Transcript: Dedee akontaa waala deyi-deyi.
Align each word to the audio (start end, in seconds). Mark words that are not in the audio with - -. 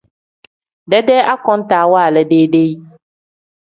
Dedee 0.93 1.19
akontaa 1.35 1.85
waala 1.95 2.27
deyi-deyi. 2.31 2.77